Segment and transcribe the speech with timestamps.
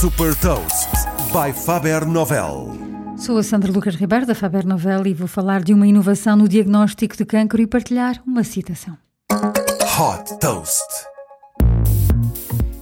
[0.00, 0.90] Super Toast
[1.32, 2.68] by Faber Novel.
[3.16, 6.46] Sou a Sandra Lucas Ribeiro da Faber Novel e vou falar de uma inovação no
[6.46, 8.94] diagnóstico de cancro e partilhar uma citação.
[9.32, 10.84] Hot Toast.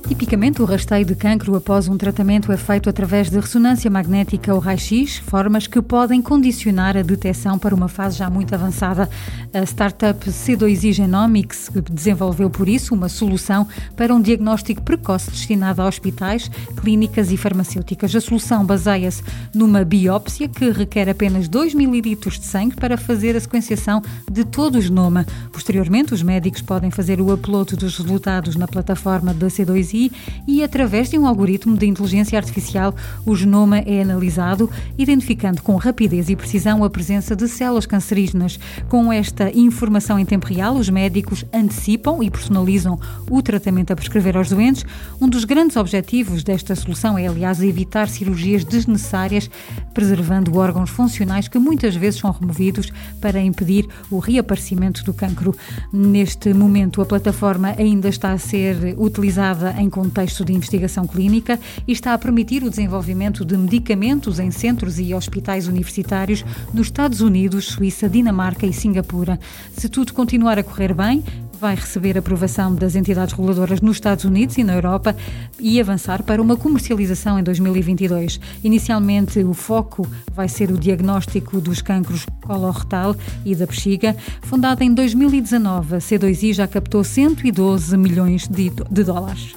[0.07, 4.61] Tipicamente, o rasteio de cancro após um tratamento é feito através de ressonância magnética ou
[4.61, 9.09] raio-x, formas que podem condicionar a detecção para uma fase já muito avançada.
[9.53, 15.87] A startup C2i Genomics desenvolveu, por isso, uma solução para um diagnóstico precoce destinado a
[15.87, 18.15] hospitais, clínicas e farmacêuticas.
[18.15, 19.23] A solução baseia-se
[19.55, 24.77] numa biópsia que requer apenas 2 ml de sangue para fazer a sequenciação de todo
[24.77, 25.25] o genoma.
[25.51, 30.11] Posteriormente, os médicos podem fazer o upload dos resultados na plataforma da C2i si
[30.47, 32.95] e, através de um algoritmo de inteligência artificial,
[33.25, 38.59] o genoma é analisado, identificando com rapidez e precisão a presença de células cancerígenas.
[38.89, 42.99] Com esta informação em tempo real, os médicos antecipam e personalizam
[43.31, 44.85] o tratamento a prescrever aos doentes.
[45.21, 49.49] Um dos grandes objetivos desta solução é, aliás, evitar cirurgias desnecessárias,
[49.93, 55.55] preservando órgãos funcionais que muitas vezes são removidos para impedir o reaparecimento do cancro.
[55.93, 61.93] Neste momento, a plataforma ainda está a ser utilizada em contexto de investigação clínica e
[61.93, 67.67] está a permitir o desenvolvimento de medicamentos em centros e hospitais universitários nos Estados Unidos,
[67.67, 69.39] Suíça, Dinamarca e Singapura.
[69.77, 71.23] Se tudo continuar a correr bem,
[71.61, 75.17] vai receber aprovação das entidades reguladoras nos Estados Unidos e na Europa
[75.59, 78.41] e avançar para uma comercialização em 2022.
[78.63, 84.17] Inicialmente, o foco vai ser o diagnóstico dos cancros coloretal e da bexiga.
[84.43, 89.55] Fundada em 2019, a C2I já captou 112 milhões de, de dólares.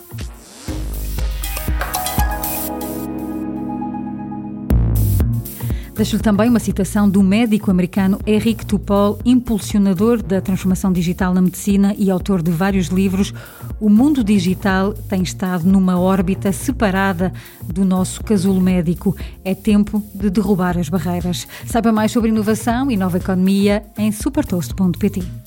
[5.97, 11.95] Deixo-lhe também uma citação do médico americano Eric Tupol, impulsionador da transformação digital na medicina
[11.97, 13.33] e autor de vários livros.
[13.79, 17.33] O mundo digital tem estado numa órbita separada
[17.65, 19.17] do nosso casulo médico.
[19.43, 21.47] É tempo de derrubar as barreiras.
[21.65, 25.46] Saiba mais sobre inovação e nova economia em supertoast.pt.